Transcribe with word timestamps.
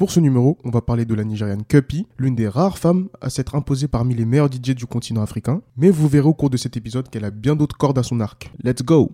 Pour 0.00 0.10
ce 0.10 0.18
numéro, 0.18 0.56
on 0.64 0.70
va 0.70 0.80
parler 0.80 1.04
de 1.04 1.14
la 1.14 1.24
Nigériane 1.24 1.62
Cuppy, 1.62 2.06
l'une 2.16 2.34
des 2.34 2.48
rares 2.48 2.78
femmes 2.78 3.10
à 3.20 3.28
s'être 3.28 3.54
imposée 3.54 3.86
parmi 3.86 4.14
les 4.14 4.24
meilleurs 4.24 4.50
DJ 4.50 4.70
du 4.74 4.86
continent 4.86 5.20
africain. 5.20 5.60
Mais 5.76 5.90
vous 5.90 6.08
verrez 6.08 6.26
au 6.26 6.32
cours 6.32 6.48
de 6.48 6.56
cet 6.56 6.78
épisode 6.78 7.10
qu'elle 7.10 7.26
a 7.26 7.30
bien 7.30 7.54
d'autres 7.54 7.76
cordes 7.76 7.98
à 7.98 8.02
son 8.02 8.18
arc. 8.20 8.50
Let's 8.64 8.82
go 8.82 9.12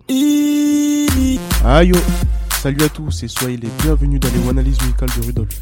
Aïe 1.65 1.91
Salut 2.61 2.81
à 2.83 2.87
tous 2.87 3.21
et 3.23 3.27
soyez 3.27 3.57
les 3.57 3.67
bienvenus 3.83 4.21
dans 4.21 4.29
les 4.29 4.47
analyses 4.47 4.79
musicales 4.79 5.09
de 5.19 5.25
Rudolf. 5.25 5.61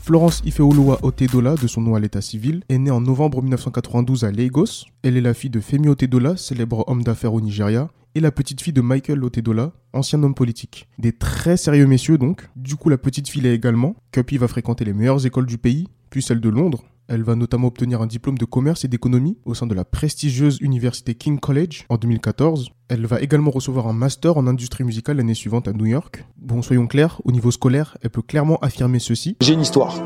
Florence 0.00 0.42
Ifeoluwa 0.44 0.98
Otedola, 1.04 1.54
de 1.54 1.68
son 1.68 1.82
nom 1.82 1.94
à 1.94 2.00
l'état 2.00 2.20
civil, 2.20 2.64
est 2.68 2.78
née 2.78 2.90
en 2.90 3.00
novembre 3.00 3.40
1992 3.40 4.24
à 4.24 4.32
Lagos. 4.32 4.86
Elle 5.04 5.16
est 5.16 5.20
la 5.20 5.32
fille 5.32 5.50
de 5.50 5.60
Femi 5.60 5.86
Otedola, 5.86 6.36
célèbre 6.36 6.82
homme 6.88 7.04
d'affaires 7.04 7.34
au 7.34 7.40
Nigeria, 7.40 7.88
et 8.14 8.20
la 8.20 8.30
petite 8.30 8.60
fille 8.60 8.72
de 8.72 8.80
Michael 8.80 9.22
Otedola, 9.22 9.72
ancien 9.92 10.22
homme 10.22 10.34
politique. 10.34 10.88
Des 10.98 11.12
très 11.12 11.56
sérieux 11.56 11.86
messieurs 11.86 12.18
donc. 12.18 12.48
Du 12.56 12.76
coup, 12.76 12.88
la 12.88 12.98
petite 12.98 13.28
fille 13.28 13.46
est 13.46 13.54
également. 13.54 13.96
Cuppy 14.12 14.38
va 14.38 14.48
fréquenter 14.48 14.84
les 14.84 14.92
meilleures 14.92 15.24
écoles 15.26 15.46
du 15.46 15.58
pays, 15.58 15.88
puis 16.10 16.22
celle 16.22 16.40
de 16.40 16.48
Londres. 16.48 16.84
Elle 17.08 17.24
va 17.24 17.34
notamment 17.34 17.66
obtenir 17.66 18.00
un 18.02 18.06
diplôme 18.06 18.38
de 18.38 18.44
commerce 18.44 18.84
et 18.84 18.88
d'économie 18.88 19.36
au 19.44 19.54
sein 19.54 19.66
de 19.66 19.74
la 19.74 19.84
prestigieuse 19.84 20.58
université 20.60 21.16
King 21.16 21.40
College 21.40 21.84
en 21.88 21.96
2014. 21.96 22.70
Elle 22.88 23.04
va 23.06 23.20
également 23.20 23.50
recevoir 23.50 23.88
un 23.88 23.92
master 23.92 24.36
en 24.36 24.46
industrie 24.46 24.84
musicale 24.84 25.16
l'année 25.16 25.34
suivante 25.34 25.66
à 25.66 25.72
New 25.72 25.86
York. 25.86 26.24
Bon, 26.36 26.62
soyons 26.62 26.86
clairs, 26.86 27.20
au 27.24 27.32
niveau 27.32 27.50
scolaire, 27.50 27.98
elle 28.02 28.10
peut 28.10 28.22
clairement 28.22 28.58
affirmer 28.58 29.00
ceci. 29.00 29.36
J'ai 29.40 29.54
une 29.54 29.60
histoire. 29.60 29.96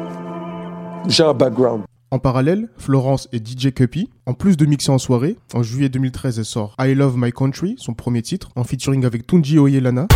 J'ai 1.06 1.24
un 1.24 1.34
background. 1.34 1.84
En 2.10 2.18
parallèle, 2.18 2.68
Florence 2.76 3.28
et 3.32 3.38
DJ 3.38 3.72
Cuppy. 3.72 4.08
En 4.26 4.34
plus 4.34 4.56
de 4.56 4.66
mixer 4.66 4.90
en 4.90 4.98
soirée, 4.98 5.36
en 5.52 5.62
juillet 5.62 5.88
2013, 5.88 6.38
elle 6.38 6.44
sort 6.44 6.76
I 6.78 6.94
Love 6.94 7.16
My 7.16 7.32
Country, 7.32 7.74
son 7.78 7.94
premier 7.94 8.22
titre, 8.22 8.50
en 8.56 8.64
featuring 8.64 9.04
avec 9.04 9.26
Tunji 9.26 9.58
Oyelana. 9.58 10.06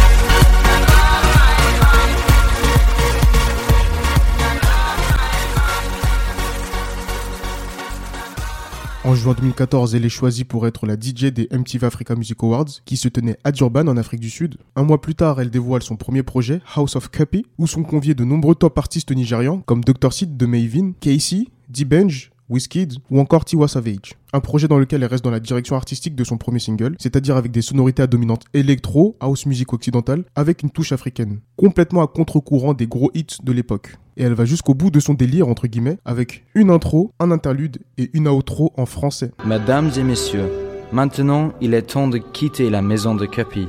En 9.05 9.14
juin 9.14 9.33
2014, 9.33 9.95
elle 9.95 10.05
est 10.05 10.11
choisie 10.11 10.45
pour 10.45 10.67
être 10.67 10.84
la 10.84 10.95
DJ 10.95 11.33
des 11.33 11.48
MTV 11.50 11.86
Africa 11.86 12.14
Music 12.14 12.36
Awards, 12.42 12.69
qui 12.84 12.98
se 12.98 13.08
tenaient 13.08 13.39
à 13.42 13.52
Durban, 13.52 13.89
en 13.89 13.97
Afrique 13.97 14.20
du 14.20 14.28
Sud. 14.28 14.58
Un 14.77 14.83
mois 14.83 15.00
plus 15.00 15.14
tard, 15.14 15.41
elle 15.41 15.48
dévoile 15.48 15.83
son 15.83 15.97
premier 15.97 16.23
projet, 16.23 16.61
House 16.77 16.95
of 16.95 17.11
Cuppy, 17.11 17.47
où 17.56 17.67
sont 17.67 17.84
conviés 17.84 18.14
de 18.14 18.25
nombreux 18.25 18.55
top 18.55 18.77
artistes 18.77 19.11
nigérians, 19.11 19.62
comme 19.64 19.83
Dr. 19.83 20.12
Sid 20.12 20.36
de 20.36 20.45
Mavin, 20.45 20.92
Casey, 21.00 21.47
D-Benj, 21.69 22.30
Wizkid 22.48 22.94
ou 23.11 23.20
encore 23.20 23.44
Tiwa 23.44 23.69
Savage. 23.69 24.14
Un 24.33 24.41
projet 24.41 24.69
dans 24.69 24.78
lequel 24.78 25.02
elle 25.02 25.08
reste 25.08 25.24
dans 25.24 25.30
la 25.30 25.41
direction 25.41 25.77
artistique 25.77 26.14
de 26.14 26.24
son 26.24 26.38
premier 26.38 26.58
single, 26.58 26.97
c'est-à-dire 26.98 27.36
avec 27.36 27.52
des 27.52 27.62
sonorités 27.62 28.02
à 28.02 28.06
dominante 28.06 28.44
électro, 28.55 29.16
house 29.20 29.47
music 29.47 29.72
occidentale, 29.72 30.24
avec 30.34 30.62
une 30.62 30.70
touche 30.70 30.92
africaine. 30.92 31.41
Complètement 31.56 32.02
à 32.02 32.06
contre-courant 32.06 32.74
des 32.74 32.86
gros 32.86 33.11
hits 33.14 33.39
de 33.42 33.52
l'époque. 33.52 33.96
Et 34.16 34.22
elle 34.22 34.34
va 34.34 34.46
jusqu'au 34.46 34.74
bout 34.74 34.91
de 34.91 35.00
son 35.00 35.14
délire, 35.14 35.48
entre 35.48 35.66
guillemets, 35.66 35.98
avec 36.05 36.44
une 36.55 36.70
intro, 36.70 37.12
un 37.20 37.30
interlude 37.30 37.78
et 37.98 38.11
une 38.14 38.28
outro 38.28 38.72
en 38.77 38.86
français. 38.86 39.33
Mesdames 39.46 39.91
et 39.96 40.02
messieurs, 40.02 40.48
maintenant 40.92 41.52
il 41.61 41.74
est 41.74 41.83
temps 41.83 42.08
de 42.08 42.19
quitter 42.19 42.70
la 42.70 42.83
maison 42.83 43.14
de 43.14 43.27
Capi. 43.27 43.69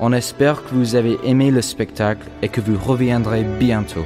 On 0.00 0.12
espère 0.12 0.64
que 0.64 0.74
vous 0.74 0.94
avez 0.94 1.18
aimé 1.24 1.50
le 1.50 1.60
spectacle 1.60 2.28
et 2.40 2.48
que 2.48 2.60
vous 2.60 2.78
reviendrez 2.78 3.44
bientôt. 3.58 4.04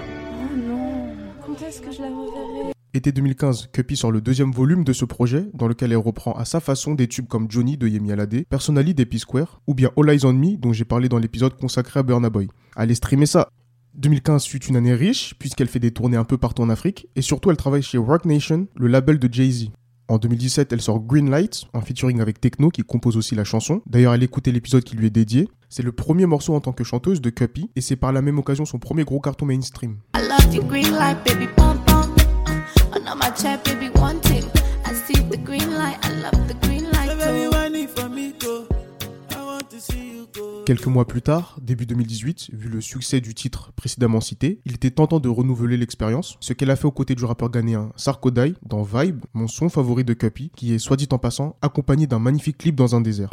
Été 2.97 3.13
2015, 3.13 3.69
Cuppy 3.73 3.95
sort 3.95 4.11
le 4.11 4.23
deuxième 4.23 4.53
volume 4.53 4.83
de 4.83 4.95
ce 4.95 5.05
projet, 5.05 5.51
dans 5.53 5.69
lequel 5.69 5.93
elle 5.93 5.99
reprend 5.99 6.33
à 6.33 6.47
sa 6.47 6.61
façon 6.61 6.95
des 6.95 7.09
tubes 7.09 7.27
comme 7.29 7.47
Johnny 7.51 7.77
de 7.77 7.87
Yemi 7.87 8.11
Alade, 8.11 8.47
Personally 8.49 8.95
d'Epi 8.95 9.19
Square, 9.19 9.61
ou 9.67 9.75
bien 9.75 9.91
All 9.99 10.09
Eyes 10.09 10.25
on 10.25 10.33
Me, 10.33 10.57
dont 10.57 10.73
j'ai 10.73 10.87
parlé 10.87 11.11
dans 11.11 11.19
l'épisode 11.19 11.59
consacré 11.59 12.01
à 12.01 12.03
Burna 12.03 12.31
Boy. 12.31 12.49
Allez 12.75 12.95
streamer 12.95 13.27
ça 13.27 13.51
2015 13.97 14.47
fut 14.47 14.65
une 14.65 14.77
année 14.77 14.95
riche, 14.95 15.35
puisqu'elle 15.39 15.69
fait 15.69 15.79
des 15.79 15.91
tournées 15.91 16.17
un 16.17 16.25
peu 16.25 16.39
partout 16.39 16.63
en 16.63 16.71
Afrique, 16.71 17.07
et 17.17 17.21
surtout 17.21 17.51
elle 17.51 17.59
travaille 17.59 17.83
chez 17.83 17.99
Rock 17.99 18.25
Nation, 18.25 18.67
le 18.75 18.87
label 18.87 19.19
de 19.19 19.31
Jay-Z. 19.31 19.69
En 20.09 20.17
2017, 20.17 20.73
elle 20.73 20.81
sort 20.81 21.01
Green 21.01 21.29
Light, 21.29 21.65
en 21.75 21.83
featuring 21.83 22.23
avec 22.23 22.41
Techno, 22.41 22.71
qui 22.71 22.81
compose 22.81 23.19
aussi 23.19 23.35
la 23.35 23.45
chanson. 23.45 23.83
D'ailleurs, 23.85 24.15
elle 24.15 24.23
écoutait 24.23 24.53
l'épisode 24.53 24.85
qui 24.85 24.97
lui 24.97 25.09
est 25.09 25.11
dédié. 25.11 25.51
C'est 25.69 25.83
le 25.83 25.93
premier 25.93 26.25
morceau 26.25 26.55
en 26.55 26.61
tant 26.61 26.73
que 26.73 26.85
chanteuse 26.85 27.21
de 27.21 27.29
Cuppy, 27.29 27.69
et 27.77 27.83
c'est 27.83 27.97
par 27.97 28.13
la 28.15 28.23
même 28.23 28.39
occasion 28.39 28.65
son 28.65 28.79
premier 28.79 29.05
gros 29.05 29.21
carton 29.21 29.45
mainstream. 29.45 29.99
Quelques 40.67 40.87
mois 40.87 41.07
plus 41.07 41.23
tard, 41.23 41.57
début 41.61 41.87
2018, 41.87 42.51
vu 42.53 42.69
le 42.69 42.81
succès 42.81 43.21
du 43.21 43.35
titre 43.35 43.71
précédemment 43.77 44.21
cité, 44.21 44.61
il 44.65 44.75
était 44.75 44.91
tentant 44.91 45.21
de 45.21 45.29
renouveler 45.29 45.77
l'expérience, 45.77 46.37
ce 46.41 46.53
qu'elle 46.55 46.71
a 46.71 46.77
fait 46.77 46.87
aux 46.87 46.91
côtés 46.91 47.15
du 47.15 47.25
rappeur 47.25 47.51
ghanéen 47.51 47.91
Sarkodai 47.95 48.55
dans 48.63 48.83
Vibe, 48.83 49.25
mon 49.33 49.47
son 49.47 49.69
favori 49.69 50.03
de 50.03 50.13
Cuppy, 50.13 50.51
qui 50.57 50.75
est 50.75 50.79
soit 50.79 50.97
dit 50.97 51.09
en 51.13 51.19
passant 51.19 51.55
accompagné 51.63 52.09
d'un 52.09 52.19
magnifique 52.19 52.59
clip 52.59 52.75
dans 52.75 52.97
un 52.97 53.01
désert. 53.01 53.31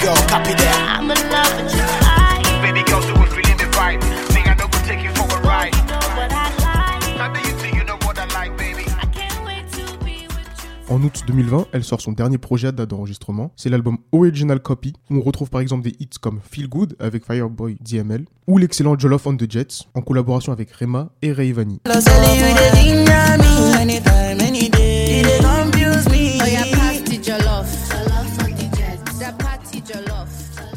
En 10.93 11.01
août 11.01 11.23
2020, 11.25 11.69
elle 11.71 11.83
sort 11.83 12.01
son 12.01 12.11
dernier 12.11 12.37
projet 12.37 12.67
à 12.67 12.71
date 12.71 12.91
d'enregistrement. 12.91 13.51
C'est 13.55 13.69
l'album 13.69 13.97
Original 14.11 14.61
Copy, 14.61 14.93
où 15.09 15.15
on 15.15 15.21
retrouve 15.21 15.49
par 15.49 15.59
exemple 15.59 15.81
des 15.81 15.95
hits 15.99 16.19
comme 16.21 16.39
Feel 16.47 16.69
Good 16.69 16.95
avec 16.99 17.25
Fireboy 17.25 17.77
DML, 17.81 18.25
ou 18.45 18.59
l'excellent 18.59 18.95
Jollof 18.95 19.25
on 19.25 19.35
the 19.35 19.51
Jets, 19.51 19.87
en 19.95 20.01
collaboration 20.01 20.51
avec 20.51 20.69
Rema 20.69 21.09
et 21.23 21.31
Rayvani. 21.31 21.79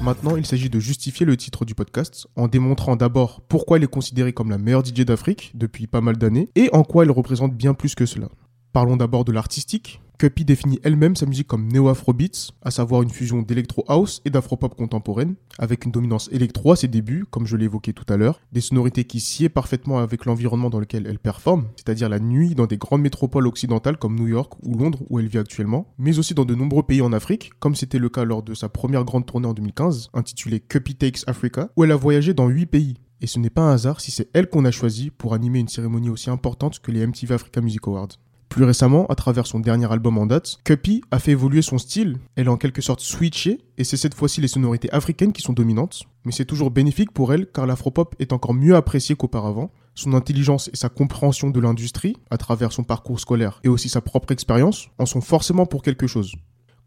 Maintenant, 0.00 0.36
il 0.36 0.46
s'agit 0.46 0.70
de 0.70 0.80
justifier 0.80 1.26
le 1.26 1.36
titre 1.36 1.66
du 1.66 1.74
podcast 1.74 2.26
en 2.36 2.48
démontrant 2.48 2.96
d'abord 2.96 3.42
pourquoi 3.42 3.76
elle 3.76 3.84
est 3.84 3.86
considérée 3.86 4.32
comme 4.32 4.48
la 4.48 4.56
meilleure 4.56 4.82
DJ 4.82 5.02
d'Afrique 5.04 5.52
depuis 5.54 5.86
pas 5.86 6.00
mal 6.00 6.16
d'années 6.16 6.48
et 6.54 6.70
en 6.72 6.84
quoi 6.84 7.04
elle 7.04 7.10
représente 7.10 7.54
bien 7.54 7.74
plus 7.74 7.94
que 7.94 8.06
cela. 8.06 8.28
Parlons 8.76 8.98
d'abord 8.98 9.24
de 9.24 9.32
l'artistique. 9.32 10.02
Cuppy 10.18 10.46
définit 10.46 10.80
elle-même 10.82 11.14
sa 11.14 11.26
musique 11.26 11.46
comme 11.46 11.68
néo-afrobeats, 11.68 12.52
à 12.62 12.70
savoir 12.70 13.02
une 13.02 13.10
fusion 13.10 13.42
d'électro 13.42 13.84
house 13.86 14.22
et 14.24 14.30
d'afropop 14.30 14.74
contemporaine, 14.74 15.34
avec 15.58 15.84
une 15.84 15.90
dominance 15.90 16.30
électro 16.32 16.72
à 16.72 16.76
ses 16.76 16.88
débuts, 16.88 17.26
comme 17.28 17.46
je 17.46 17.54
l'ai 17.54 17.66
évoqué 17.66 17.92
tout 17.92 18.10
à 18.10 18.16
l'heure, 18.16 18.40
des 18.50 18.62
sonorités 18.62 19.04
qui 19.04 19.20
sied 19.20 19.50
parfaitement 19.50 19.98
avec 19.98 20.24
l'environnement 20.24 20.70
dans 20.70 20.80
lequel 20.80 21.06
elle 21.06 21.18
performe, 21.18 21.66
c'est-à-dire 21.76 22.08
la 22.08 22.18
nuit 22.18 22.54
dans 22.54 22.66
des 22.66 22.78
grandes 22.78 23.02
métropoles 23.02 23.46
occidentales 23.46 23.98
comme 23.98 24.18
New 24.18 24.28
York 24.28 24.54
ou 24.62 24.78
Londres 24.78 25.00
où 25.10 25.18
elle 25.18 25.28
vit 25.28 25.38
actuellement, 25.38 25.92
mais 25.98 26.18
aussi 26.18 26.32
dans 26.32 26.46
de 26.46 26.54
nombreux 26.54 26.84
pays 26.84 27.02
en 27.02 27.12
Afrique, 27.12 27.50
comme 27.60 27.74
c'était 27.74 27.98
le 27.98 28.08
cas 28.08 28.24
lors 28.24 28.42
de 28.42 28.54
sa 28.54 28.70
première 28.70 29.04
grande 29.04 29.26
tournée 29.26 29.48
en 29.48 29.54
2015, 29.54 30.08
intitulée 30.14 30.60
Cuppy 30.60 30.94
Takes 30.94 31.24
Africa, 31.26 31.68
où 31.76 31.84
elle 31.84 31.92
a 31.92 31.96
voyagé 31.96 32.32
dans 32.32 32.48
8 32.48 32.66
pays. 32.66 32.94
Et 33.20 33.26
ce 33.26 33.38
n'est 33.38 33.50
pas 33.50 33.62
un 33.62 33.72
hasard 33.72 34.00
si 34.00 34.10
c'est 34.10 34.28
elle 34.32 34.48
qu'on 34.48 34.64
a 34.64 34.70
choisi 34.70 35.10
pour 35.10 35.34
animer 35.34 35.58
une 35.58 35.68
cérémonie 35.68 36.10
aussi 36.10 36.30
importante 36.30 36.80
que 36.80 36.90
les 36.90 37.06
MTV 37.06 37.34
Africa 37.34 37.60
Music 37.60 37.86
Awards. 37.86 38.08
Plus 38.56 38.64
récemment, 38.64 39.04
à 39.08 39.14
travers 39.14 39.46
son 39.46 39.60
dernier 39.60 39.92
album 39.92 40.16
en 40.16 40.24
date, 40.24 40.56
Cuppy 40.64 41.02
a 41.10 41.18
fait 41.18 41.32
évoluer 41.32 41.60
son 41.60 41.76
style. 41.76 42.16
Elle 42.36 42.48
a 42.48 42.52
en 42.52 42.56
quelque 42.56 42.80
sorte 42.80 43.00
switché, 43.00 43.60
et 43.76 43.84
c'est 43.84 43.98
cette 43.98 44.14
fois-ci 44.14 44.40
les 44.40 44.48
sonorités 44.48 44.90
africaines 44.94 45.34
qui 45.34 45.42
sont 45.42 45.52
dominantes. 45.52 46.04
Mais 46.24 46.32
c'est 46.32 46.46
toujours 46.46 46.70
bénéfique 46.70 47.12
pour 47.12 47.34
elle, 47.34 47.50
car 47.50 47.66
l'afropop 47.66 48.14
est 48.18 48.32
encore 48.32 48.54
mieux 48.54 48.74
apprécié 48.74 49.14
qu'auparavant. 49.14 49.72
Son 49.94 50.14
intelligence 50.14 50.70
et 50.72 50.76
sa 50.76 50.88
compréhension 50.88 51.50
de 51.50 51.60
l'industrie, 51.60 52.16
à 52.30 52.38
travers 52.38 52.72
son 52.72 52.82
parcours 52.82 53.20
scolaire 53.20 53.60
et 53.62 53.68
aussi 53.68 53.90
sa 53.90 54.00
propre 54.00 54.32
expérience, 54.32 54.88
en 54.96 55.04
sont 55.04 55.20
forcément 55.20 55.66
pour 55.66 55.82
quelque 55.82 56.06
chose 56.06 56.32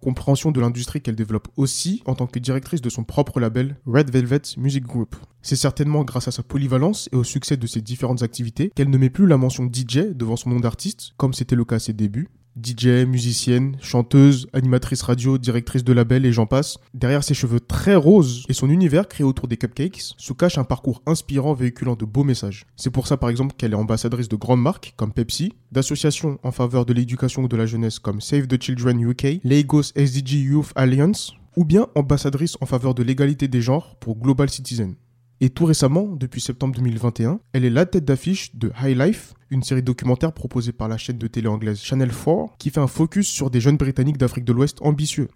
compréhension 0.01 0.51
de 0.51 0.61
l'industrie 0.61 1.01
qu'elle 1.01 1.15
développe 1.15 1.47
aussi 1.57 2.01
en 2.05 2.15
tant 2.15 2.27
que 2.27 2.39
directrice 2.39 2.81
de 2.81 2.89
son 2.89 3.03
propre 3.03 3.39
label 3.39 3.77
Red 3.85 4.11
Velvet 4.11 4.41
Music 4.57 4.85
Group. 4.85 5.15
C'est 5.41 5.55
certainement 5.55 6.03
grâce 6.03 6.27
à 6.27 6.31
sa 6.31 6.43
polyvalence 6.43 7.09
et 7.11 7.15
au 7.15 7.23
succès 7.23 7.57
de 7.57 7.67
ses 7.67 7.81
différentes 7.81 8.23
activités 8.23 8.71
qu'elle 8.75 8.89
ne 8.89 8.97
met 8.97 9.09
plus 9.09 9.27
la 9.27 9.37
mention 9.37 9.69
DJ 9.71 10.13
devant 10.13 10.35
son 10.35 10.49
nom 10.49 10.59
d'artiste, 10.59 11.11
comme 11.17 11.33
c'était 11.33 11.55
le 11.55 11.65
cas 11.65 11.75
à 11.75 11.79
ses 11.79 11.93
débuts, 11.93 12.29
DJ, 12.61 13.05
musicienne, 13.05 13.77
chanteuse, 13.81 14.47
animatrice 14.53 15.01
radio, 15.01 15.37
directrice 15.37 15.83
de 15.83 15.93
label 15.93 16.25
et 16.25 16.33
j'en 16.33 16.45
passe. 16.45 16.77
Derrière 16.93 17.23
ses 17.23 17.33
cheveux 17.33 17.59
très 17.59 17.95
roses 17.95 18.45
et 18.49 18.53
son 18.53 18.69
univers 18.69 19.07
créé 19.07 19.25
autour 19.25 19.47
des 19.47 19.57
cupcakes 19.57 20.13
se 20.17 20.33
cache 20.33 20.57
un 20.57 20.63
parcours 20.63 21.01
inspirant 21.05 21.53
véhiculant 21.53 21.95
de 21.95 22.05
beaux 22.05 22.23
messages. 22.23 22.65
C'est 22.75 22.89
pour 22.89 23.07
ça 23.07 23.17
par 23.17 23.29
exemple 23.29 23.55
qu'elle 23.57 23.71
est 23.71 23.75
ambassadrice 23.75 24.29
de 24.29 24.35
grandes 24.35 24.61
marques 24.61 24.93
comme 24.95 25.13
Pepsi, 25.13 25.53
d'associations 25.71 26.39
en 26.43 26.51
faveur 26.51 26.85
de 26.85 26.93
l'éducation 26.93 27.43
ou 27.43 27.47
de 27.47 27.57
la 27.57 27.65
jeunesse 27.65 27.99
comme 27.99 28.21
Save 28.21 28.47
the 28.47 28.61
Children 28.61 28.99
UK, 29.01 29.41
Lagos 29.43 29.91
SDG 29.95 30.37
Youth 30.37 30.71
Alliance, 30.75 31.33
ou 31.55 31.65
bien 31.65 31.87
ambassadrice 31.95 32.57
en 32.61 32.65
faveur 32.65 32.93
de 32.93 33.03
l'égalité 33.03 33.47
des 33.47 33.61
genres 33.61 33.95
pour 33.99 34.17
Global 34.17 34.49
Citizen. 34.49 34.95
Et 35.41 35.49
tout 35.49 35.63
récemment, 35.63 36.07
depuis 36.17 36.41
septembre 36.41 36.75
2021, 36.75 37.39
elle 37.53 37.63
est 37.63 37.69
la 37.69 37.85
tête 37.85 38.03
d'affiche 38.03 38.55
de 38.55 38.73
High 38.81 38.97
Life, 38.97 39.33
une 39.49 39.63
série 39.63 39.81
documentaire 39.81 40.33
proposée 40.33 40.73
par 40.73 40.89
la 40.89 40.97
chaîne 40.97 41.17
de 41.17 41.27
télé 41.27 41.47
anglaise 41.47 41.79
Channel 41.79 42.11
4, 42.11 42.57
qui 42.57 42.69
fait 42.69 42.81
un 42.81 42.87
focus 42.87 43.27
sur 43.27 43.49
des 43.49 43.61
jeunes 43.61 43.77
Britanniques 43.77 44.17
d'Afrique 44.17 44.43
de 44.43 44.51
l'Ouest 44.51 44.79
ambitieux. 44.81 45.29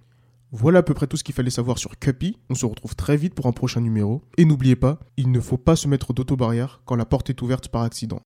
Voilà 0.52 0.80
à 0.80 0.84
peu 0.84 0.94
près 0.94 1.08
tout 1.08 1.16
ce 1.16 1.24
qu'il 1.24 1.34
fallait 1.34 1.50
savoir 1.50 1.78
sur 1.78 1.98
Cuppy. 1.98 2.38
On 2.50 2.56
se 2.56 2.66
retrouve 2.66 2.96
très 2.96 3.16
vite 3.16 3.34
pour 3.34 3.48
un 3.48 3.54
prochain 3.54 3.80
numéro. 3.80 4.22
Et 4.38 4.44
n'oubliez 4.44 4.76
pas, 4.76 5.00
il 5.16 5.32
ne 5.32 5.40
faut 5.40 5.58
pas 5.58 5.78
se 5.78 5.88
mettre 5.88 6.14
d'autobarrière 6.14 6.82
quand 6.86 6.96
la 6.96 7.06
porte 7.06 7.30
est 7.30 7.42
ouverte 7.42 7.70
par 7.70 7.84
accident. 7.84 8.20